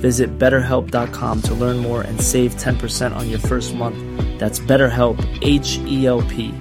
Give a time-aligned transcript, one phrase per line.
[0.00, 3.98] Visit betterhelp.com to learn more and save 10% on your first month.
[4.38, 6.54] That's BetterHelp, H E L P.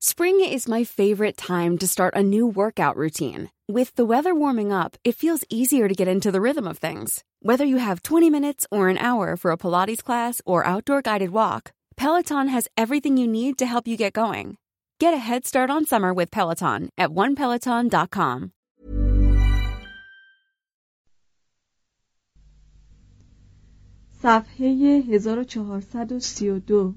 [0.00, 3.50] Spring is my favorite time to start a new workout routine.
[3.68, 7.22] With the weather warming up, it feels easier to get into the rhythm of things.
[7.40, 11.30] Whether you have 20 minutes or an hour for a Pilates class or outdoor guided
[11.30, 14.56] walk, Peloton has everything you need to help you get going.
[14.98, 18.52] Get a head start on summer with Peloton at onepeloton.com.
[24.22, 24.66] صفحه
[25.08, 26.94] 1432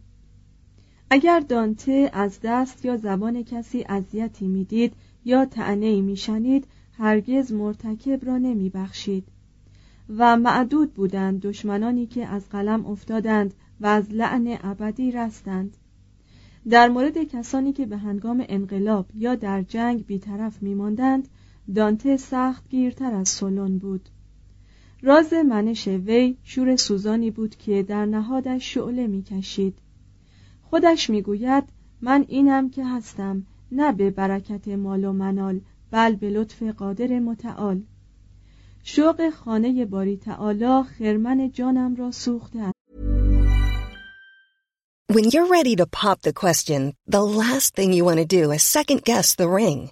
[1.09, 4.93] اگر دانته از دست یا زبان کسی اذیتی می‌دید
[5.25, 9.27] یا تعنی میشنید هرگز مرتکب را نمیبخشید.
[10.17, 15.77] و معدود بودند دشمنانی که از قلم افتادند و از لعن ابدی رستند.
[16.69, 21.27] در مورد کسانی که به هنگام انقلاب یا در جنگ بیطرف میماندند
[21.75, 24.09] دانته سخت گیرتر از سولون بود.
[25.05, 29.79] راز منش وی شور سوزانی بود که در نهادش شعله می‌کشید.
[30.63, 31.63] خودش می‌گوید
[32.01, 35.61] من اینم که هستم نه به برکت مال و منال
[35.91, 37.81] بل به لطف قادر متعال.
[38.83, 42.75] شوق خانه باری تعالی خرمن جانم را سوخته است.
[45.13, 48.63] When you're ready to pop the question, the last thing you want to do is
[48.63, 49.91] second guess the ring.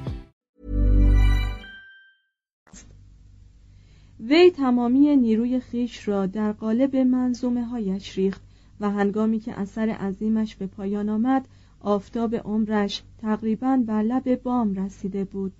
[4.29, 8.41] وی تمامی نیروی خیش را در قالب منظومه هایش ریخت
[8.79, 11.47] و هنگامی که اثر عظیمش به پایان آمد
[11.79, 15.53] آفتاب عمرش تقریبا بر لب بام رسیده بود.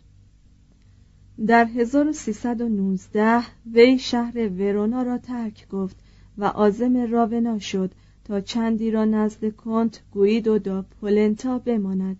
[1.47, 5.97] در 1319 وی شهر ورونا را ترک گفت
[6.37, 7.91] و عازم راونا شد
[8.23, 12.17] تا چندی را نزد کنت گویدو دا پولنتا بماند.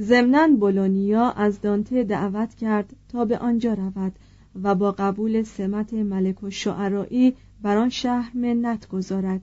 [0.00, 4.12] ضمنا بولونیا از دانته دعوت کرد تا به آنجا رود
[4.62, 9.40] و با قبول سمت ملک و شعرائی بر آن شهر منت گذارد.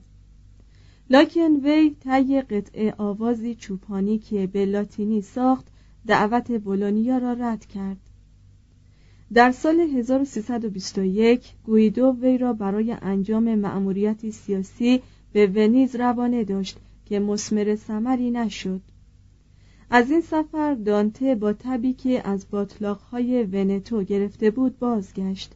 [1.10, 5.66] لاکن وی طی قطعه آوازی چوپانی که به لاتینی ساخت
[6.06, 7.96] دعوت بولونیا را رد کرد.
[9.34, 15.02] در سال 1321 گویدو وی را برای انجام مأموریتی سیاسی
[15.32, 18.80] به ونیز روانه داشت که مسمر ثمری نشد.
[19.94, 25.52] از این سفر دانته با تبی که از باطلاقهای ونتو گرفته بود بازگشت.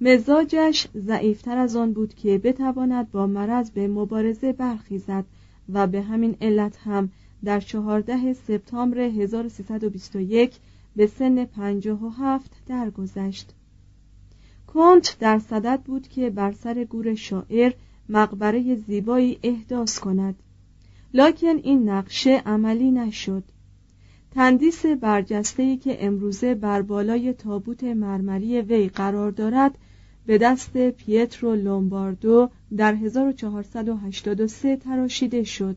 [0.00, 5.24] مزاجش ضعیفتر از آن بود که بتواند با مرض به مبارزه برخیزد
[5.72, 7.10] و به همین علت هم
[7.44, 10.56] در چهارده سپتامبر 1321
[10.96, 13.54] به سن پنجاه و هفت درگذشت.
[14.66, 17.72] کنت در صدد بود که بر سر گور شاعر
[18.08, 20.34] مقبره زیبایی احداث کند.
[21.14, 23.44] لکن این نقشه عملی نشد.
[24.30, 29.78] تندیس برجسته‌ای که امروزه بر بالای تابوت مرمری وی قرار دارد
[30.26, 35.76] به دست پیترو لومباردو در 1483 تراشیده شد.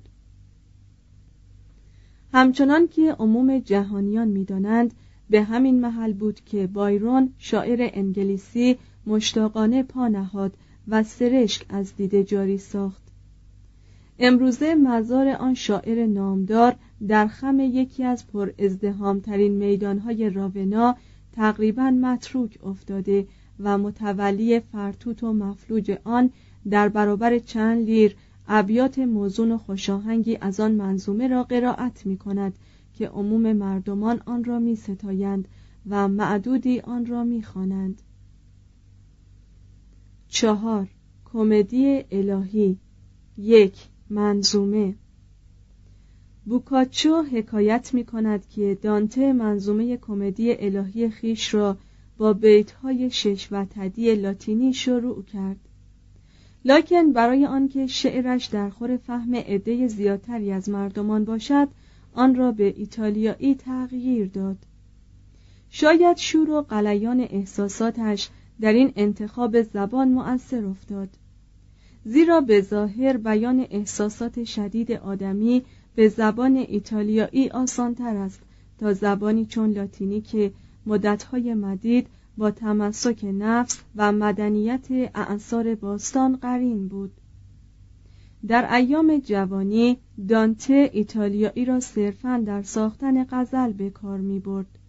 [2.34, 4.94] همچنان که عموم جهانیان می‌دانند
[5.30, 8.78] به همین محل بود که بایرون شاعر انگلیسی
[9.08, 10.58] مشتاقانه پا نهاد
[10.88, 13.03] و سرشک از دیده جاری ساخت.
[14.26, 16.76] امروزه مزار آن شاعر نامدار
[17.08, 20.96] در خم یکی از پر ازدهامترین میدانهای راونا
[21.32, 23.28] تقریبا متروک افتاده
[23.60, 26.30] و متولی فرتوت و مفلوج آن
[26.70, 28.16] در برابر چند لیر
[28.48, 32.54] ابیات موزون و خوشاهنگی از آن منظومه را قرائت می کند
[32.94, 35.48] که عموم مردمان آن را می ستایند
[35.90, 38.02] و معدودی آن را می خوانند.
[40.28, 40.88] چهار.
[41.26, 42.78] کمدی الهی.
[43.38, 43.93] یک.
[44.10, 44.96] منظومه.
[46.46, 51.78] بوکاچو حکایت می کند که دانته منظومه کمدی الهی خیش را
[52.18, 55.58] با بیتهای شش و تدی لاتینی شروع کرد.
[56.66, 61.68] لکن برای آنکه شعرش در خور فهم عده زیادتری از مردمان باشد
[62.14, 64.58] آن را به ایتالیایی تغییر داد.
[65.70, 68.30] شاید شور و قلیان احساساتش
[68.62, 71.10] در این انتخاب زبان مؤثر افتاد.
[72.06, 75.64] زیرا به ظاهر بیان احساسات شدید آدمی
[75.96, 78.40] به زبان ایتالیایی آسانتر است
[78.80, 80.52] تا زبانی چون لاتینی که
[80.86, 82.08] مدتهای مدید
[82.38, 87.12] با تمسک نفس و مدنیت اعثار باستان قرین بود.
[88.48, 89.98] در ایام جوانی
[90.28, 94.80] دانته ایتالیایی را صرفا در ساختن غزل به کار می برد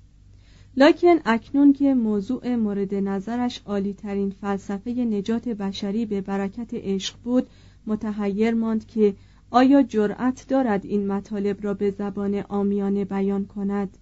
[0.76, 7.46] لکن اکنون که موضوع مورد نظرش عالی ترین فلسفه نجات بشری به برکت عشق بود
[7.86, 9.14] متحیر ماند که
[9.50, 13.98] آیا جرأت دارد این مطالب را به زبان آمیانه بیان کند؟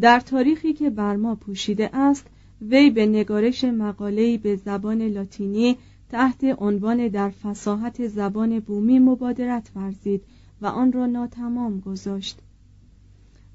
[0.00, 2.26] در تاریخی که بر ما پوشیده است
[2.62, 5.76] وی به نگارش مقاله‌ای به زبان لاتینی
[6.10, 10.22] تحت عنوان در فساحت زبان بومی مبادرت ورزید
[10.62, 12.38] و آن را ناتمام گذاشت.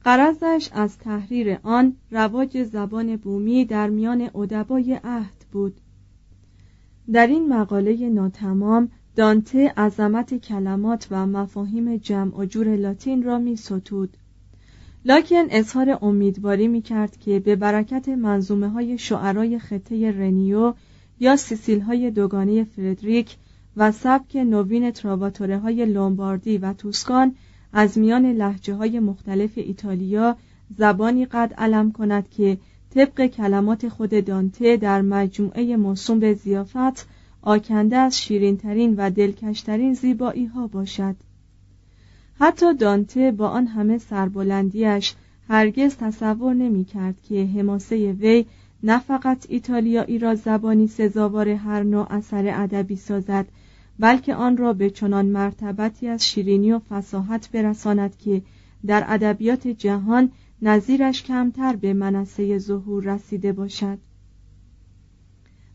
[0.06, 5.82] قرضش از تحریر آن رواج زبان بومی در میان ادبای عهد بود.
[7.14, 13.56] در این مقاله ناتمام دانته عظمت کلمات و مفاهیم جمع و جور لاتین را می
[13.56, 14.18] ستود.
[15.06, 20.74] لکن اظهار امیدواری می کرد که به برکت منظومه های شعرای خطه رنیو
[21.20, 23.38] یا سیسیل های دوگانه فردریک
[23.78, 27.36] و سبک نوین تراواتوره های لومباردی و توسکان
[27.78, 30.38] از میان لهجه های مختلف ایتالیا
[30.78, 32.58] زبانی قد علم کند که
[32.96, 37.08] طبق کلمات خود دانته در مجموعه موسوم به زیافت
[37.42, 41.16] آکنده از شیرینترین و دلکشترین زیبایی ها باشد.
[42.40, 45.16] حتی دانته با آن همه سربلندیش
[45.50, 48.46] هرگز تصور نمی کرد که حماسه وی
[48.84, 53.46] نه فقط ایتالیایی را زبانی سزاوار هر نوع اثر ادبی سازد
[54.00, 58.42] بلکه آن را به چنان مرتبتی از شیرینی و فساحت برساند که
[58.86, 60.32] در ادبیات جهان
[60.62, 63.98] نظیرش کمتر به منصه ظهور رسیده باشد.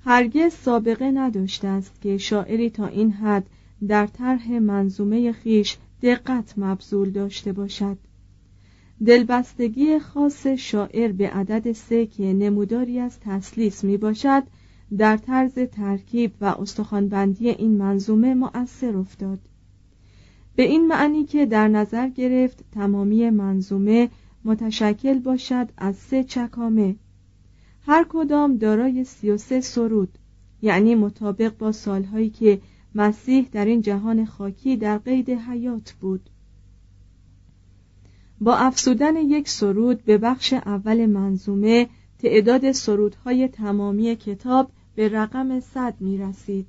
[0.04, 3.46] هرگز سابقه نداشته است که شاعری تا این حد
[3.88, 7.98] در طرح منظومه خیش دقت مبذول داشته باشد.
[9.06, 14.42] دلبستگی خاص شاعر به عدد سه که نموداری از تسلیس می باشد
[14.98, 19.38] در طرز ترکیب و استخوانبندی این منظومه مؤثر افتاد.
[20.56, 24.08] به این معنی که در نظر گرفت تمامی منظومه
[24.44, 26.96] متشکل باشد از سه چکامه.
[27.86, 30.18] هر کدام دارای سی و سه سرود
[30.62, 32.60] یعنی مطابق با سالهایی که
[32.94, 36.30] مسیح در این جهان خاکی در قید حیات بود.
[38.40, 41.88] با افسودن یک سرود به بخش اول منظومه
[42.18, 46.66] تعداد سرودهای تمامی کتاب به رقم صد می رسید.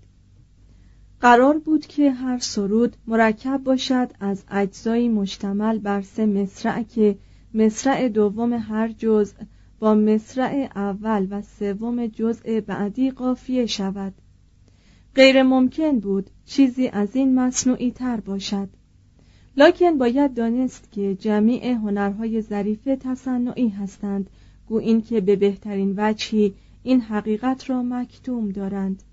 [1.21, 7.17] قرار بود که هر سرود مرکب باشد از اجزایی مشتمل بر سه مصرع که
[7.53, 9.33] مصرع دوم هر جزء
[9.79, 14.13] با مصرع اول و سوم جزء بعدی قافیه شود
[15.15, 18.69] غیر ممکن بود چیزی از این مصنوعی تر باشد
[19.57, 24.29] لکن باید دانست که جمیع هنرهای ظریفه تصنعی هستند
[24.67, 29.03] گو این که به بهترین وجهی این حقیقت را مکتوم دارند.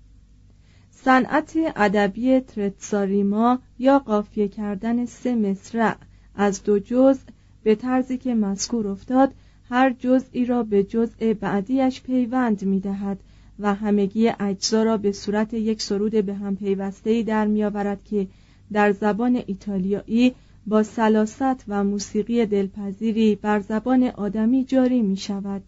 [0.91, 5.95] صنعت ادبی ترتساریما یا قافیه کردن سه مصرع
[6.35, 7.21] از دو جزء
[7.63, 9.33] به طرزی که مذکور افتاد
[9.69, 13.19] هر جزئی را به جزء بعدیش پیوند می دهد
[13.59, 18.27] و همگی اجزا را به صورت یک سرود به هم پیوسته در می آورد که
[18.71, 20.35] در زبان ایتالیایی
[20.67, 25.63] با سلاست و موسیقی دلپذیری بر زبان آدمی جاری می شود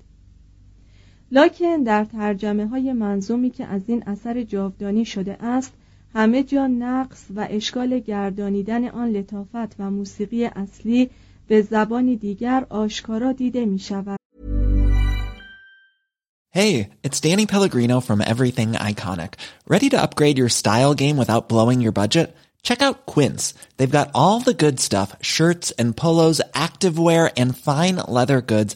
[1.32, 5.74] لکن در ترجمه های منظومی که از این اثر جاودانی شده است
[6.14, 11.10] همه جا نقص و اشکال گردانیدن آن لطافت و موسیقی اصلی
[11.48, 14.18] به زبانی دیگر آشکارا دیده می شود
[16.54, 19.36] Hey, it's Danny Pellegrino from Everything Iconic.
[19.74, 22.36] Ready to upgrade your style game without blowing your budget?
[22.62, 23.54] Check out Quince.
[23.78, 28.76] They've got all the good stuff, shirts and polos, activewear and fine leather goods,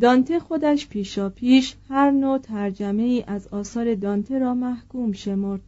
[0.00, 5.60] دانته خودش پیشا پیش هر نوع ترجمه ای از آثار دانته را محکوم شمرد.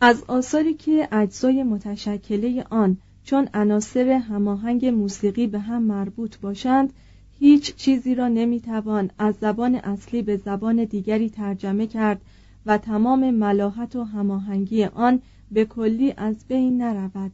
[0.00, 6.92] از آثاری که اجزای متشکله آن چون عناصر هماهنگ موسیقی به هم مربوط باشند
[7.38, 12.20] هیچ چیزی را نمی‌توان از زبان اصلی به زبان دیگری ترجمه کرد
[12.66, 17.32] و تمام ملاحت و هماهنگی آن به کلی از بین نرود.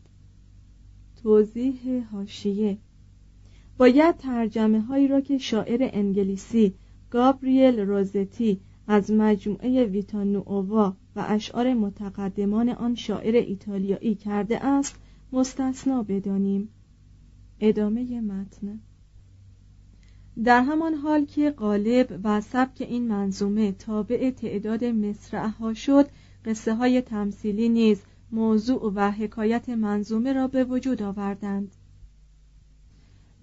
[1.22, 2.78] توضیح هاشیه
[3.80, 6.74] باید ترجمه هایی را که شاعر انگلیسی
[7.10, 14.96] گابریل روزتی از مجموعه ویتانووا و اشعار متقدمان آن شاعر ایتالیایی کرده است
[15.32, 16.68] مستثنا بدانیم.
[17.60, 18.80] ادامه متن.
[20.44, 26.06] در همان حال که قالب و سبک این منظومه تابع تعداد مصرعها شد
[26.44, 31.76] قصه های تمثیلی نیز موضوع و حکایت منظومه را به وجود آوردند.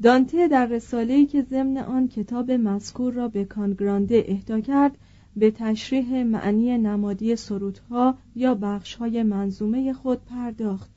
[0.03, 4.97] دانته در رساله‌ای که ضمن آن کتاب مذکور را به کانگرانده اهدا کرد
[5.35, 10.91] به تشریح معنی نمادی سرودها یا بخشهای منظومه خود پرداخت.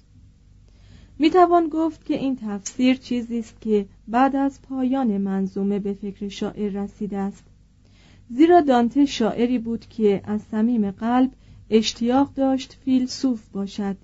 [1.18, 6.28] می توان گفت که این تفسیر چیزی است که بعد از پایان منظومه به فکر
[6.28, 7.44] شاعر رسیده است.
[8.30, 11.30] زیرا دانته شاعری بود که از صمیم قلب
[11.70, 13.96] اشتیاق داشت فیلسوف باشد.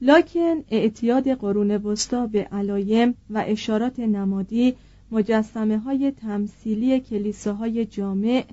[0.00, 4.74] لکن اعتیاد قرون وسطا به علایم و اشارات نمادی
[5.10, 8.44] مجسمه های تمثیلی کلیساهای جامع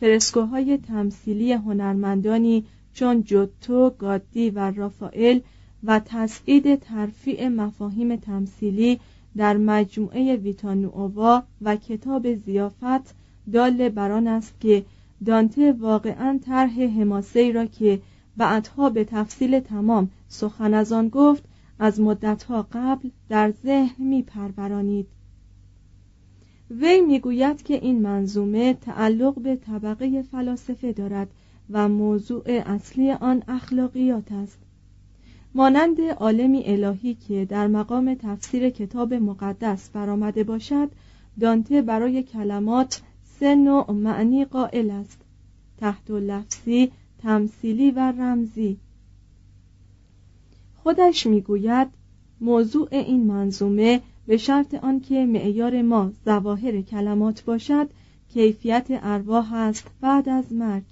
[0.00, 5.40] فرسکوهای تمثیلی هنرمندانی چون جوتو، گادی و رافائل
[5.84, 9.00] و تصعید ترفیع مفاهیم تمثیلی
[9.36, 13.14] در مجموعه ویتانووا و کتاب زیافت
[13.52, 14.84] دال بران است که
[15.26, 18.00] دانته واقعا طرح حماسه را که
[18.36, 21.44] بعدها به تفصیل تمام سخن از آن گفت
[21.78, 25.06] از مدتها قبل در ذهن می پرورانید
[26.70, 31.28] وی می‌گوید که این منظومه تعلق به طبقه فلاسفه دارد
[31.70, 34.58] و موضوع اصلی آن اخلاقیات است.
[35.54, 40.90] مانند عالمی الهی که در مقام تفسیر کتاب مقدس برآمده باشد
[41.40, 45.20] دانته برای کلمات سه نوع معنی قائل است
[45.78, 48.76] تحت و لفظی تمثیلی و رمزی.
[50.82, 51.88] خودش می‌گوید
[52.40, 57.88] موضوع این منظومه به شرط آنکه معیار ما ظواهر کلمات باشد
[58.28, 60.82] کیفیت ارواح است بعد از مرگ.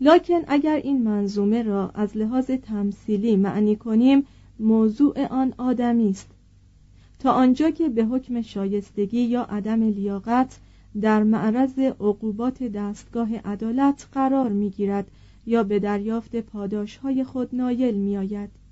[0.00, 4.26] لکن اگر این منظومه را از لحاظ تمثیلی معنی کنیم
[4.60, 6.30] موضوع آن آدمی است.
[7.18, 10.58] تا آنجا که به حکم شایستگی یا عدم لیاقت
[11.00, 15.10] در معرض عقوبات دستگاه عدالت قرار می‌گیرد
[15.46, 18.65] یا به دریافت پاداشهای خود نایل میآید.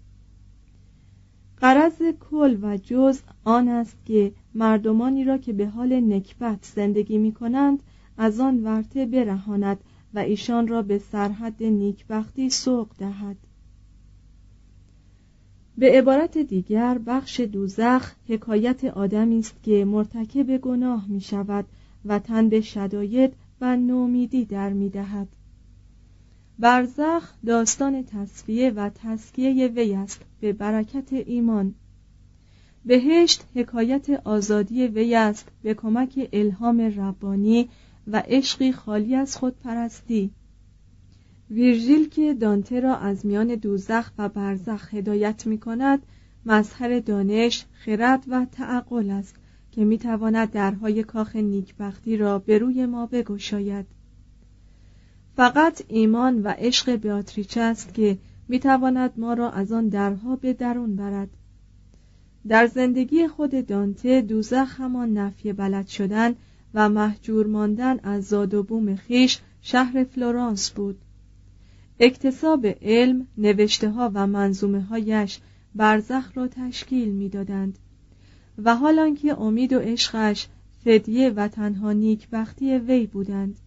[1.64, 7.33] قرض کل و جز آن است که مردمانی را که به حال نکبت زندگی می
[7.33, 7.83] کنند
[8.18, 9.78] از آن ورته برهاند
[10.14, 13.37] و ایشان را به سرحد نیکبختی سوق دهد.
[15.78, 21.64] به عبارت دیگر بخش دوزخ حکایت آدمی است که مرتکب گناه می شود
[22.04, 25.28] و تن به شداید و نومیدی در می دهد
[26.59, 31.75] برزخ داستان تصفیه و تسکیه وی است به برکت ایمان.
[32.85, 37.69] بهشت حکایت آزادی وی است به کمک الهام ربانی
[38.07, 40.31] و عشقی خالی از خودپرستی.
[41.51, 46.03] ویرژیل که دانته را از میان دوزخ و برزخ هدایت می کند
[46.47, 49.37] مظهر دانش، خرد و تعقل است
[49.71, 53.87] که می تواند درهای کاخ نیکبختی را به روی ما بگشاید.
[55.37, 60.53] فقط ایمان و عشق بیاتریچه است که می تواند ما را از آن درها به
[60.53, 61.29] درون برد.
[62.49, 66.35] در زندگی خود دانته دوزخ همان نفی بلد شدن
[66.75, 70.99] و محجور ماندن از زاد و بوم خیش شهر فلورانس بود.
[72.00, 75.41] اکتساب علم نوشته ها و منظومه هایش
[75.75, 77.79] برزخ را تشکیل می‌دادند
[78.59, 80.49] و حالان که امید و عشقش
[80.85, 83.61] فدیه و تنها نیکبختی وی بودند.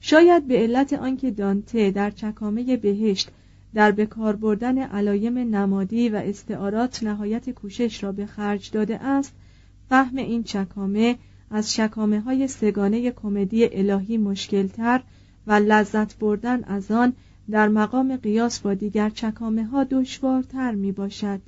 [0.00, 3.30] شاید به علت آنکه دانته در چکامه بهشت
[3.74, 9.32] در بکار بردن علایم نمادی و استعارات نهایت کوشش را به خرج داده است
[9.88, 11.16] فهم این چکامه
[11.50, 15.02] از چکامه های سگانه کمدی الهی مشکلتر
[15.46, 17.12] و لذت بردن از آن
[17.50, 21.40] در مقام قیاس با دیگر چکامه ها دشوارتر می باشد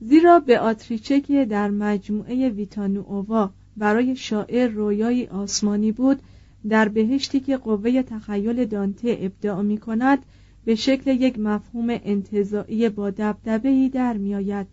[0.00, 6.22] زیرا به آتریچه که در مجموعه ویتانووا برای شاعر رویایی آسمانی بود
[6.68, 10.18] در بهشتی که قوه تخیل دانته ابداع می کند
[10.64, 14.66] به شکل یک مفهوم انتظاعی با دبدبهی در می آید.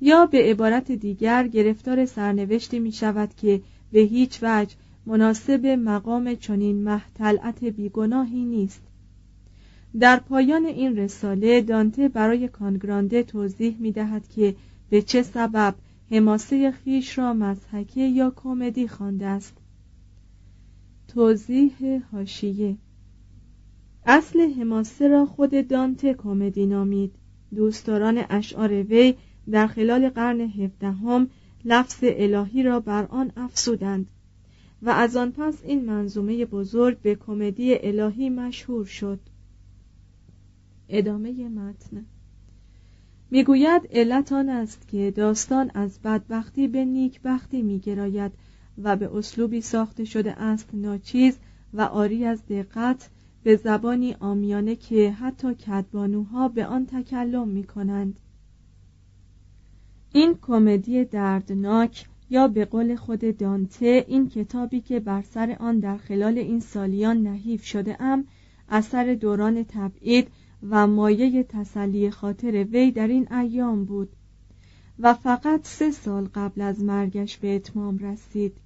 [0.00, 3.60] یا به عبارت دیگر گرفتار سرنوشتی می شود که
[3.92, 8.82] به هیچ وجه مناسب مقام چنین محتلعت بیگناهی نیست
[10.00, 14.54] در پایان این رساله دانته برای کانگرانده توضیح می دهد که
[14.90, 15.74] به چه سبب
[16.10, 19.57] حماسه خیش را مزحکه یا کمدی خوانده است
[21.08, 22.76] توضیح هاشیه
[24.06, 27.14] اصل حماسه را خود دانته کمدی نامید.
[27.54, 29.14] دوستداران اشعار وی
[29.50, 31.30] در خلال قرن هفدهم
[31.64, 34.06] لفظ الهی را بر آن افسودند
[34.82, 39.20] و از آن پس این منظومه بزرگ به کمدی الهی مشهور شد.
[40.88, 42.04] ادامه متن.
[43.30, 48.32] می‌گوید علت آن است که داستان از بدبختی به نیکبختی میگراید
[48.82, 51.38] و به اسلوبی ساخته شده است ناچیز
[51.74, 53.10] و آری از دقت
[53.42, 58.20] به زبانی آمیانه که حتی کدبانوها به آن تکلم می کنند.
[60.12, 65.96] این کمدی دردناک یا به قول خود دانته این کتابی که بر سر آن در
[65.96, 68.24] خلال این سالیان نحیف شده ام
[68.68, 70.28] اثر دوران تبعید
[70.70, 74.08] و مایه تسلی خاطر وی در این ایام بود
[74.98, 78.56] و فقط سه سال قبل از مرگش به اتمام رسید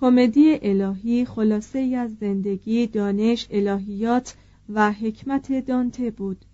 [0.00, 4.36] کمدی الهی خلاصه ای از زندگی دانش الهیات
[4.68, 6.44] و حکمت دانته بود.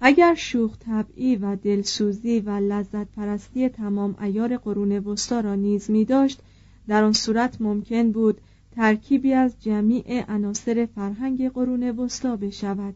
[0.00, 6.04] اگر شوخ طبعی و دلسوزی و لذت پرستی تمام ایار قرون وسطا را نیز می
[6.04, 6.40] داشت
[6.88, 8.40] در آن صورت ممکن بود
[8.72, 12.94] ترکیبی از جمیع عناصر فرهنگ قرون وسطا بشود.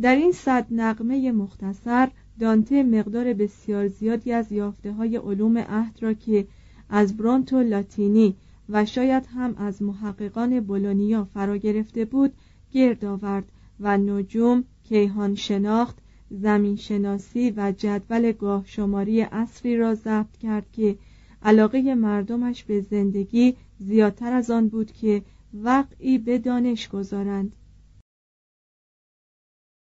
[0.00, 6.12] در این صد نقمه مختصر دانته مقدار بسیار زیادی از یافته های علوم عهد را
[6.12, 6.46] که
[6.90, 8.34] از برونتو لاتینی
[8.68, 12.32] و شاید هم از محققان بولونیا فرا گرفته بود
[12.72, 13.44] گرد آورد
[13.80, 15.96] و نجوم کیهان شناخت
[16.30, 20.96] زمین شناسی و جدول گاه شماری اصری را ضبط کرد که
[21.42, 25.22] علاقه مردمش به زندگی زیادتر از آن بود که
[25.54, 27.52] وقعی به دانش گذارند.